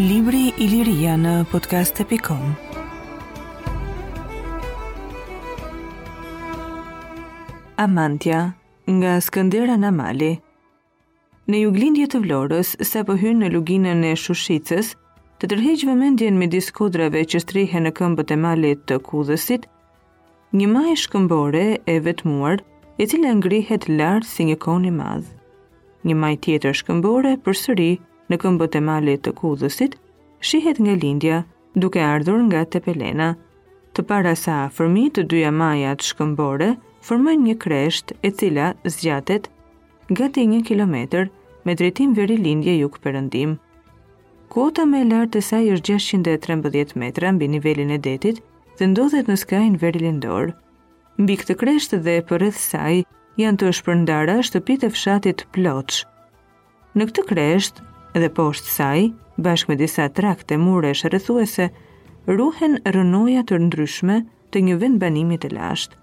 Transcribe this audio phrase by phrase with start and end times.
[0.00, 2.40] Libri i liria në podcast e pikon
[7.84, 8.38] Amantja
[8.88, 10.30] nga Skëndera në Mali
[11.44, 14.94] Në juglindje të vlorës, se pëhyn po në luginën e shushicës,
[15.44, 19.66] të tërheqve vëmendjen me diskodrave që strihe në këmbët e malit të kudhësit,
[20.56, 22.64] një ma e shkëmbore e vetmuar
[22.96, 25.28] e cilë ngrihet lartë si një koni madhë.
[26.08, 27.90] Një maj tjetër shkëmbore për sëri
[28.32, 29.98] në këmbët e malit të kudhësit,
[30.48, 31.38] shihet nga lindja,
[31.82, 33.30] duke ardhur nga tepelena.
[33.94, 36.70] Të para sa fërmi të dyja majat shkëmbore,
[37.06, 39.50] formojnë një kresht e cila zgjatet
[40.18, 41.28] gati një kilometr
[41.68, 43.58] me drejtim veri lindje juk përëndim.
[44.52, 48.40] Kota me lartë të saj është 613 metra mbi nivelin e detit
[48.80, 50.52] dhe ndodhet në skajnë veri lindor.
[51.20, 52.98] Mbi këtë kresht dhe përreth saj,
[53.40, 56.04] janë të shpërndara shtëpit e fshatit ploqë.
[56.96, 57.74] Në këtë kresht,
[58.20, 59.04] dhe poshtë saj,
[59.44, 61.68] bashkë me disa trakte mure e shërëthuese,
[62.30, 64.18] ruhen rënoja të ndryshme
[64.52, 65.96] të një vend banimit të lashtë.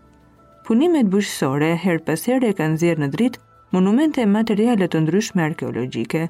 [0.66, 3.42] Punimet bëshësore, her pasere e kanë zirë në dritë,
[3.74, 6.24] monumente e materiale të ndryshme arkeologjike.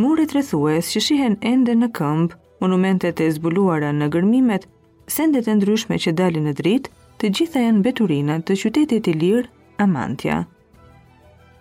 [0.00, 4.68] Mure të rëthues që shihen ende në këmbë, monumentet e zbuluara në gërmimet,
[5.16, 9.48] sendet e ndryshme që dalin në dritë, të gjitha janë beturinat të qytetit i lirë,
[9.84, 10.44] Amantja.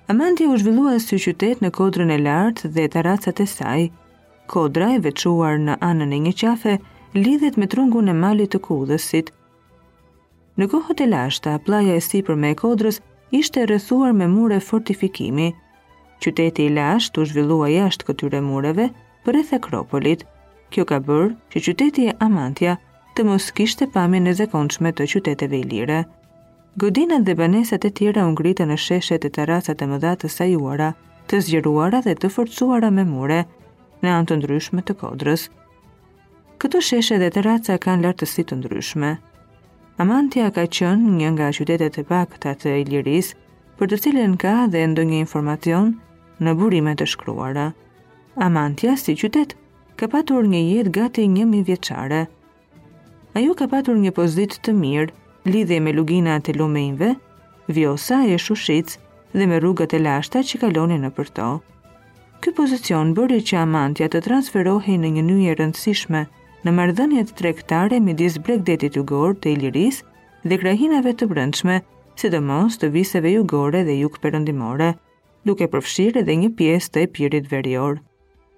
[0.08, 3.88] Amandja u zhvillua si qytet në kodrën e lartë dhe taracat e saj.
[4.47, 6.75] Kodra e veçuar në anën e një qafe,
[7.17, 9.31] lidhet me trungun e malit të kudhësit.
[10.62, 13.02] Në kohët e lashta, plaja e sipër me e kodrës
[13.34, 15.50] ishte rrethuar me mure fortifikimi.
[16.22, 18.92] Qyteti i lashtë u zhvillua jashtë këtyre mureve
[19.25, 20.22] për e akropolit.
[20.69, 22.78] Kjo ka bërë që qyteti e Amantja
[23.17, 26.00] të mos kishte pamjen e zakonshme të qyteteve ilire.
[26.06, 26.15] lire.
[26.78, 30.90] Godinat dhe banesat e tjera u ngritën në sheshet e terracat e mëdha të sajuara,
[31.31, 33.38] të zgjeruara dhe të forcuara me mure,
[34.04, 35.46] në anë të ndryshme të kodrës.
[36.59, 39.14] Këto sheshe dhe terraca kanë lartësi të ndryshme.
[40.06, 43.31] Amantia ka qenë një nga qytetet e pakta të Iliris,
[43.80, 45.96] për të cilën ka dhe ndonjë informacion
[46.44, 47.69] në burime të shkruara.
[48.50, 49.56] Amantia si qytet
[49.96, 52.25] ka patur një jetë gati 1000 vjeçare.
[53.40, 57.11] Ajo ka patur një pozit të mirë lidhje me lugina të lumejnve,
[57.67, 58.95] vjosa e shushic
[59.35, 61.50] dhe me rrugët e lashta që kaloni në përto.
[62.41, 66.23] Ky pozicion bëri që amantja të transferohi në një një rëndësishme
[66.66, 70.01] në mardhënjet trektare me disë bregdetit jugor të Iliris
[70.44, 71.79] dhe krahinave të brëndshme,
[72.17, 74.91] si të mos të viseve jugore dhe juk përëndimore,
[75.45, 78.00] duke përfshirë edhe një pjesë të epirit verior,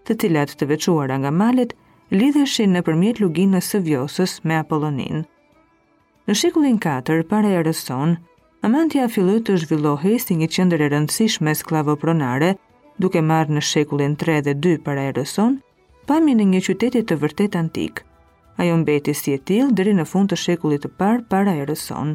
[0.07, 1.73] të cilat të vequar nga malet,
[2.15, 5.25] lidheshin në përmjet luginës së vjosës me Apollonin.
[6.27, 8.17] Në shekullin 4 para erës son,
[8.67, 12.49] Amantia filloi të zhvillohej si një qendër e rëndësishme sklavopronare,
[12.99, 15.55] duke marrë në shekullin 3 dhe 2 para erës son,
[16.09, 18.01] pamjen në një qytetit të vërtet antik.
[18.59, 22.11] Ajo mbeti si e tilë deri në fund të shekullit të parë para erës son.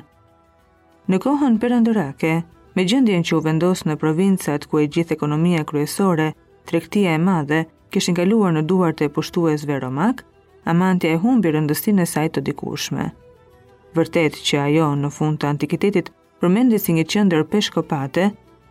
[1.08, 2.34] Në kohën perandorake,
[2.76, 6.28] me gjendjen që u vendos në provincat ku e gjithë ekonomia kryesore,
[6.68, 10.20] tregtia e madhe, kishin kaluar në duart e pushtuesve romak,
[10.68, 13.10] Amantia e humbi rëndësinë e saj të dikurshme
[13.96, 16.08] vërtet që ajo në fund të antikitetit
[16.40, 18.30] përmendi si një qëndër peshkopate,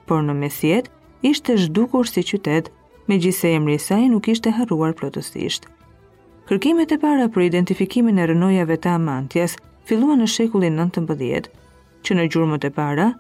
[0.09, 0.89] por në mesjet
[1.25, 2.71] ishte zhdukur si qytet
[3.07, 5.67] me gjithse emri saj nuk ishte haruar plotësisht.
[6.49, 9.53] Kërkimet e para për identifikimin e rënojave ta mantjas
[9.87, 11.49] filluan në shekullin 19,
[12.01, 13.11] që në gjurëmët e para,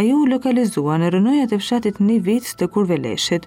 [0.00, 3.46] ajo u lokalizua në rënojat e fshatit një vitës të kurve leshit.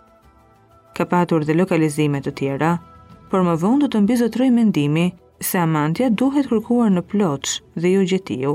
[0.96, 2.76] Ka patur dhe lokalizimet të tjera,
[3.32, 5.08] por më vëndu të mbizotroj mendimi
[5.44, 8.54] se amantja duhet kërkuar në ploç dhe jo gjetiu.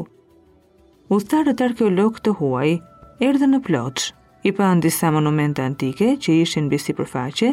[1.15, 2.79] Ustarët arkeolog të huaj
[3.25, 4.09] erdhe në ploç,
[4.49, 7.53] i pa në disa monumente antike që ishin bisi përfaqe,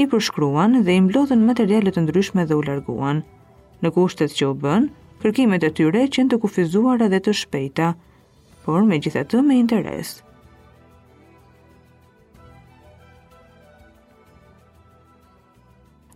[0.00, 3.20] i përshkruan dhe i mblodhen materialet të ndryshme dhe u larguan.
[3.84, 4.88] Në kushtet që u bën,
[5.22, 7.92] kërkimet e tyre qenë të kufizuara dhe të shpejta,
[8.64, 10.16] por me gjitha të me interes.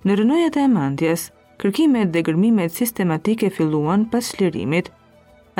[0.06, 1.28] Në rënojët e mandjes,
[1.60, 4.90] kërkimet dhe gërmimet sistematike filluan pas shlirimit.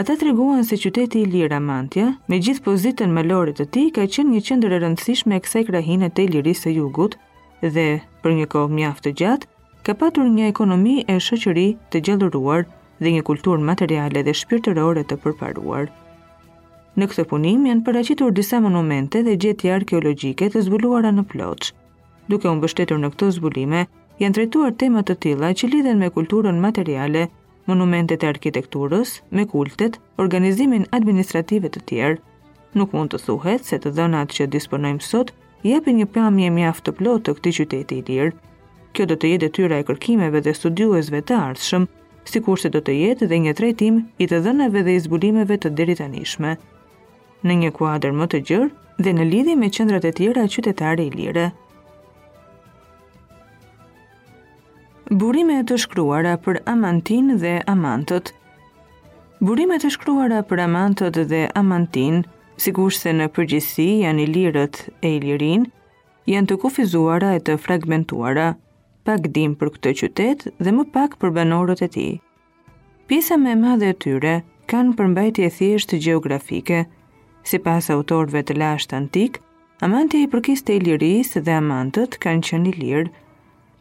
[0.01, 4.31] Ata treguan se qyteti i lirë me gjithë pozitën me lore të tij, ka qenë
[4.35, 7.17] një qendër e rëndësishme e kësaj krahine të lirisë së Jugut
[7.77, 7.87] dhe
[8.25, 9.49] për një kohë mjaft të gjatë
[9.87, 12.67] ka patur një ekonomi e shoqëri të gjelluruar
[13.01, 15.89] dhe një kulturë materiale dhe shpirtërore të përparuar.
[16.97, 21.73] Në këtë punim janë paraqitur disa monumente dhe gjetje arkeologjike të zbuluara në Ploç,
[22.29, 23.83] duke u mbështetur në këto zbulime,
[24.23, 27.27] janë trajtuar tema të tilla që lidhen me kulturën materiale,
[27.69, 32.23] monumentet e arkitekturës, me kultet, organizimin administrativ të tjerë.
[32.79, 35.33] Nuk mund të thuhet se të dhënat që disponojmë sot
[35.69, 38.33] japin një pamje mjaft të plotë të këtij qyteti i lirë.
[38.97, 41.87] Kjo do të jetë detyra e kërkimeve dhe studiuesve të ardhshëm,
[42.33, 45.75] sikur se do të jetë edhe një trajtim i të dhënave dhe i zbulimeve të
[45.77, 46.57] deritanishme
[47.47, 48.73] në një kuadër më të gjerë
[49.05, 51.51] dhe në lidhje me qendrat e tjera qytetare i lirë.
[55.11, 58.32] Burime të shkruara për amantin dhe amantët
[59.38, 62.25] Burime të shkruara për amantët dhe amantin,
[62.58, 65.69] sigurisht se në përgjithësi janë i lirët e i lirin,
[66.32, 68.49] janë të kufizuara e të fragmentuara,
[69.06, 72.09] pak dim për këtë qytet dhe më pak për banorët e ti.
[73.06, 74.35] Pisa me madhe tyre
[74.75, 76.82] kanë përmbajtje thjesht geografike,
[77.47, 79.38] si pas autorve të lashtë antik,
[79.85, 83.11] Amanti i përkiste i liris dhe amantët kanë qenë i lirë,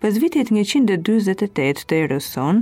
[0.05, 2.59] Pas vitit 148 të erëson,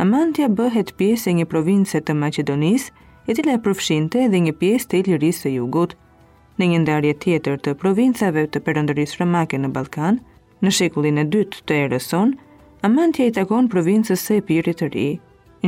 [0.00, 2.94] Amantja bëhet pjesë e një province të Macedonisë,
[3.28, 5.92] e tila e përfshinte edhe një pjesë të ilirisë të jugut.
[6.56, 10.22] Në një ndarje tjetër të provincave të përëndërisë rëmake në Balkan,
[10.64, 12.32] në shekullin e dytë të erëson,
[12.88, 15.06] Amantja i takon provincës se piri të ri.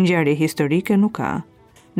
[0.00, 1.34] Në gjari historike nuk ka.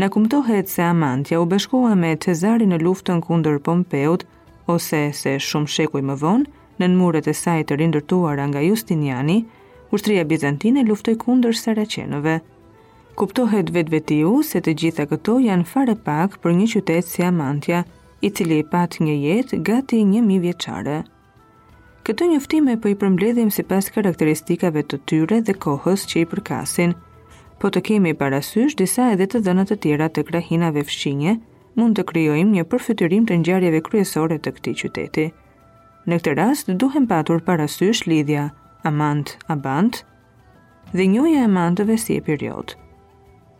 [0.00, 4.25] Në kumtohet se Amantja u bashkua me Cezari në luftën kundër Pompeut,
[4.76, 6.46] ose se shumë shekuj më vonë,
[6.78, 9.38] në nëmuret e saj të rindërtuar nga Justiniani,
[9.96, 12.36] ushtria Bizantine luftoj kundër Saracenove.
[13.19, 17.80] Kuptohet vetë vetiu se të gjitha këto janë fare pak për një qytetë si Amantja,
[18.26, 21.00] i cili e pat një jetë gati një mi vjeqare.
[22.06, 26.28] Këto njëftime për po i përmbledhim si pas karakteristikave të tyre dhe kohës që i
[26.30, 26.94] përkasin,
[27.58, 31.36] po të kemi parasysh disa edhe të dënat të tjera të krahinave fshinje,
[31.78, 35.26] mund të kryojmë një përfytyrim të njëjarjeve kryesore të këti qyteti.
[36.08, 38.46] Në këtë rast duhem patur parasysh lidhja
[38.88, 39.96] amant abant
[40.96, 42.72] dhe njoja amantëve si e period.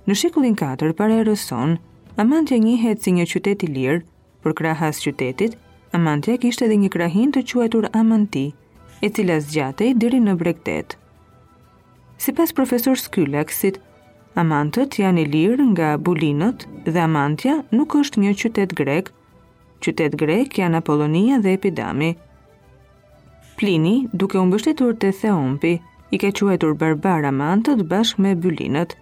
[0.09, 1.75] Në shekullin 4 para e rëson,
[2.23, 3.99] Amantja njihet si një qytet i lirë,
[4.43, 5.59] për krahas qytetit,
[5.99, 8.47] Amantja kishte edhe një krahin të quajtur Amanti,
[9.05, 10.97] e cila zgjatej deri në bregtet.
[12.17, 13.77] Sipas profesor Skylaxit,
[14.41, 19.13] Amantët janë i lirë nga Bulinët dhe Amantja nuk është një qytet grek.
[19.85, 22.11] Qytet grek janë Apollonia dhe Epidami.
[23.59, 25.71] Plini, duke unë bështetur të theompi,
[26.15, 28.93] i ka quajtur barbara Amantët bashk me bylinët.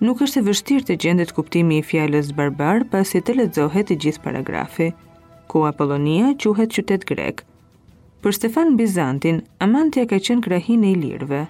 [0.00, 3.96] Nuk është e vështirë të gjendet kuptimi i fjallës barbar pas i të ledzohet i
[4.04, 4.86] gjithë paragrafi,
[5.52, 7.42] ku Apollonia quhet qytet grek.
[8.24, 11.42] Për Stefan Bizantin, amantja ka qenë krahin e i lirve.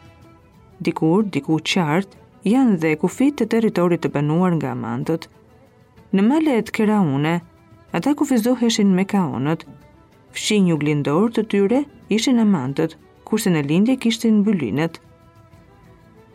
[0.89, 2.19] Dikur, diku qartë,
[2.51, 5.31] janë dhe kufit të teritorit të banuar nga amantët.
[6.11, 7.39] Në male e të kera une,
[7.95, 9.63] ata kufizoheshin me kaonët,
[10.35, 11.83] fshinju glindor të tyre
[12.15, 12.97] ishin në mantët,
[13.29, 14.97] kurse në lindje kishtin në bëllinët.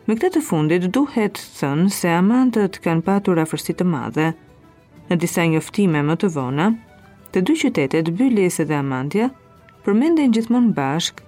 [0.06, 4.28] Me këtë të fundit, duhet thënë se amantët kanë patur afërstit të madhe.
[5.10, 6.68] Në disa njoftime më të vona,
[7.32, 9.28] të dy qytetet, bëllis dhe amantja,
[9.84, 11.20] përmende në gjithmon bashk,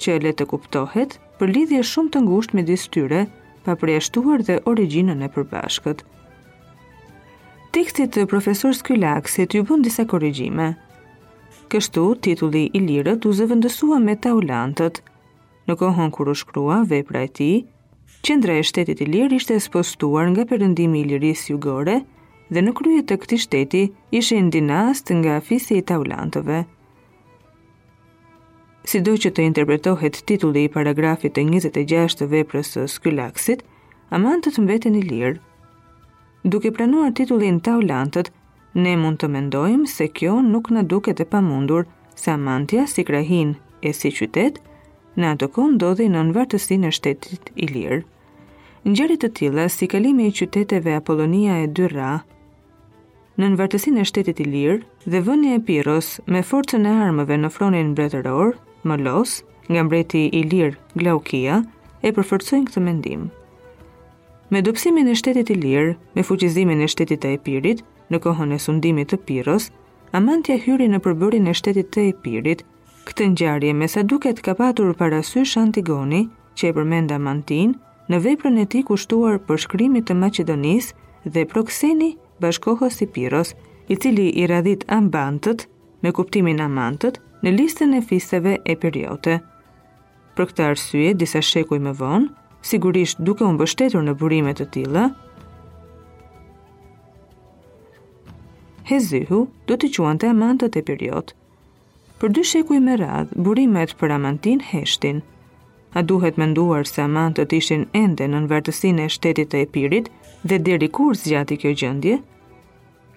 [0.00, 3.24] që e letë të kuptohet për lidhje shumë të ngusht me disë tyre,
[3.66, 6.04] pa përja shtuar dhe originën e përbashkët.
[7.76, 10.70] Tekstit të profesor Skylak se ju bun disa korrigjime,
[11.70, 14.96] Kështu, titulli i lirë u zëvëndësua me taulantët.
[15.70, 17.48] Në kohën kur u shkrua vepra e ti,
[18.26, 22.00] qendra e shtetit i lirë ishte spostuar nga përëndimi i liris jugore
[22.50, 23.82] dhe në kryet të këti shteti
[24.20, 26.64] ishe në dinast nga fisi i taulantëve.
[28.90, 33.62] Si do që të interpretohet titulli i paragrafit të 26 të veprës së skylaksit,
[34.18, 35.38] amantët mbeten i lirë.
[36.50, 38.32] Duke pranuar titullin taulantët,
[38.74, 43.56] ne mund të mendojmë se kjo nuk në duket e pamundur, sa mantja si krahin
[43.82, 44.60] e si qytet,
[45.18, 48.02] në ato ko ndodhi në nënvartësi në shtetit i lirë.
[48.84, 52.22] gjerit të tila, si kalimi i qyteteve Apollonia e Dyra,
[53.38, 57.50] në nënvartësi në shtetit i lirë dhe vëni e piros me forcën e armëve në
[57.50, 58.54] fronin mbretëror,
[58.86, 61.62] më los, nga mbreti i lirë Glaukia,
[62.02, 63.39] e përfërcojnë këtë mendimë.
[64.50, 68.58] Me dopsimin e shtetit të lirë, me fuqizimin e shtetit të Epirit, në kohën e
[68.58, 69.68] sundimit të Piros,
[70.18, 72.64] Amantja hyri në përbërin e shtetit të Epirit.
[73.06, 76.24] Këtë ngjarje me sa duket ka patur parasysh Antigoni,
[76.58, 77.76] që e përmend Amantin,
[78.10, 82.10] në veprën e tij kushtuar për shkrimit të Maqedonisë dhe Prokseni,
[82.42, 83.54] bashkohës i Piros,
[83.86, 85.68] i cili i radhit Ambantët
[86.02, 89.38] me kuptimin Amantët në listën e fisëve e periote.
[90.34, 92.28] Për këtë arsye, disa shekuj më vonë,
[92.68, 95.06] sigurisht duke unë bështetur në burimet të tila,
[98.90, 99.36] Hezihu
[99.70, 101.28] do të quen të amantët e period.
[102.18, 105.20] Për dy shekuj me radhë, burimet për amantin heshtin.
[105.94, 110.10] A duhet me nduar se amantët ishin ende në nënvartësin e shtetit të epirit
[110.42, 112.18] dhe deri kur zjati kjo gjëndje?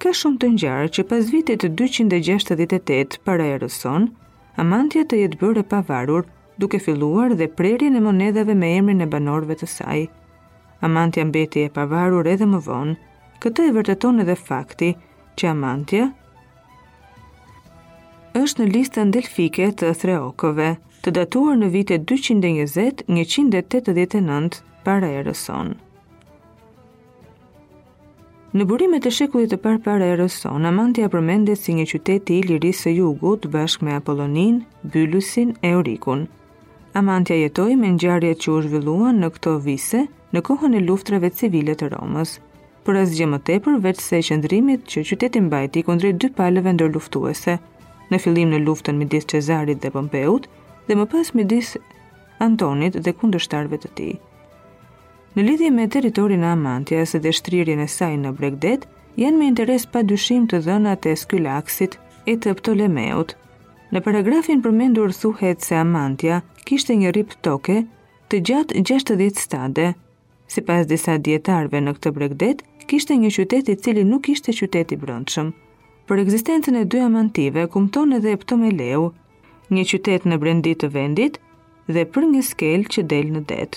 [0.01, 4.07] Ka shumë të njarë që pas vitit 268 para e rëson,
[4.63, 9.05] amantja të jetë bërë e pavarur duke filluar dhe prerjen e monedave me emrin e
[9.13, 10.01] banorve të saj.
[10.87, 12.95] Amantja mbeti e pavarur edhe më vonë,
[13.43, 14.91] këtë e vërteton edhe fakti
[15.39, 16.05] që Amantja
[18.39, 20.69] është në listën delfike të Threokove,
[21.05, 25.73] të datuar në vitet 220-189 para erës sonë.
[28.57, 32.35] Në burimet e shekullit të parë para erës sonë, Amantja përmendet si një qytet i
[32.41, 36.21] Ilirisë së Jugut bashkë me Apollonin, Bylusin e Eurikun.
[36.93, 40.03] Amantja jetoi me ngjarjet që u zhvilluan në këto vise
[40.35, 42.35] në kohën e luftrave civile të Romës.
[42.85, 47.55] Por asgjë më tepër veç se qendrimit që qyteti mbajti kundrejt dy palëve ndërluftuese.
[48.13, 50.45] Në fillim në luftën midis Cezarit dhe Pompeut
[50.87, 51.73] dhe më pas midis
[52.49, 54.13] Antonit dhe kundërshtarëve të tij.
[55.33, 58.85] Në lidhje me territorin e Amantjas dhe shtrirjen e saj në Bregdet,
[59.17, 61.97] janë me interes pa dyshim të dhënat e Skylaksit
[62.29, 63.33] e të Ptolemeut,
[63.93, 67.73] Në paragrafin përmendur thuhet se Amantja kishte një rip toke
[68.33, 69.83] të gjatë 60 stade.
[70.53, 75.51] Si pas disa djetarve në këtë bregdet, kishte një qytetit cili nuk ishte qytetit brëndshëm.
[76.09, 79.11] Për eksistencën e dy amantive, kumton edhe e leu,
[79.69, 81.37] një qytet në brendit të vendit
[81.93, 83.71] dhe për një skel që del në det.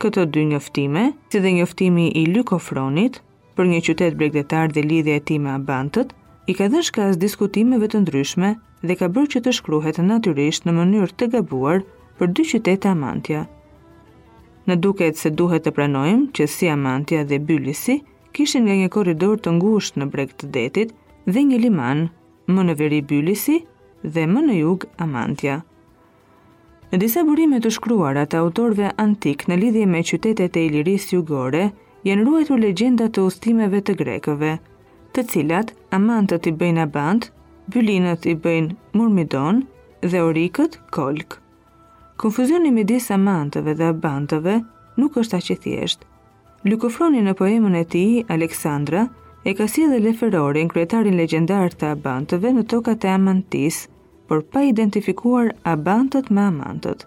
[0.00, 3.22] Këto dy njoftime, si dhe njoftimi i lykofronit,
[3.56, 6.10] për një qytet bregdetar dhe lidhja e ti me abantët,
[6.46, 8.48] i ka dhe shkaz diskutimeve të ndryshme
[8.88, 11.84] dhe ka bërë që të shkruhet natyrisht në mënyrë të gabuar
[12.20, 13.44] për dy qytete amantja.
[14.68, 17.96] Në duket se duhet të pranojmë që si amantja dhe byllisi
[18.36, 20.92] kishin nga një koridor të ngusht në breg të detit
[21.26, 22.04] dhe një liman,
[22.52, 23.56] më në veri byllisi
[24.14, 25.56] dhe më në jug amantja.
[26.92, 31.64] Në disa burime të shkruara të autorve antik në lidhje me qytetet e Iliris jugore,
[32.04, 34.52] janë ruetur legjenda të ustimeve të grekëve–
[35.14, 37.26] të cilat amantët i bëjnë abant,
[37.72, 39.60] bylinët i bëjnë murmidon
[40.02, 41.36] dhe orikët kolk.
[42.18, 44.56] Konfuzioni me disë amantëve dhe abantëve
[45.00, 46.10] nuk është aqë thjeshtë.
[46.64, 48.02] Lykofroni në poemën e ti,
[48.34, 49.04] Aleksandra,
[49.46, 53.84] e ka si dhe leferori në kretarin legendar të abantëve në tokat e amantis,
[54.26, 57.04] por pa identifikuar abantët me amantët.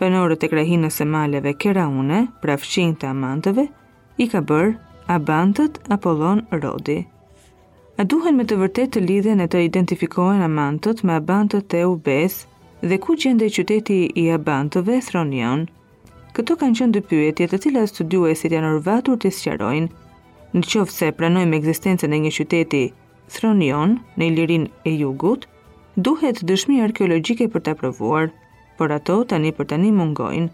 [0.00, 3.66] Penorët e krahinës e maleve Keraune, prafëshin të amantëve,
[4.22, 4.78] i ka bërë
[5.14, 6.98] a bantët Apollon Rodi.
[8.00, 11.96] A duhen me të vërtet të lidhe në të identifikohen amantët me abantët të u
[12.08, 15.64] besë dhe ku gjende qyteti i abantëve thronion?
[16.38, 19.90] Këto kanë qënë dy pyetje të cilat studiuesit janë rëvatur të sqarojnë,
[20.56, 22.84] në qovë se pranojmë eksistencën e një qyteti
[23.34, 25.48] thronion në ilirin e jugut,
[25.98, 28.30] duhet dëshmi arkeologike për të aprovuar,
[28.78, 30.48] por ato tani për tani mungojnë.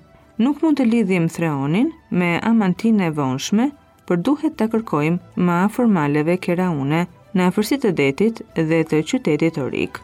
[0.44, 3.70] Nuk mund të lidhim threonin me amantin e vonshme,
[4.08, 6.38] për duhet të kërkojmë më afër maleve
[6.82, 10.00] une në afërsi të detit dhe të qytetit të rikë.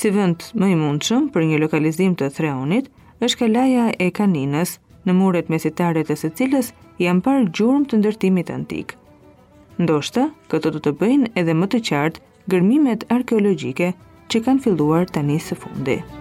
[0.00, 2.90] Si vënd më i mundshëm për një lokalizim të threonit,
[3.22, 6.72] është kalaja e kaninës në muret mesitare të së cilës
[7.04, 8.96] jam parë gjurëm të ndërtimit antikë.
[9.80, 12.22] Ndoshta, këto të të bëjnë edhe më të qartë
[12.54, 13.92] gërmimet arkeologike
[14.30, 16.00] që kanë filluar tani së fundi.
[16.00, 16.19] Muzikë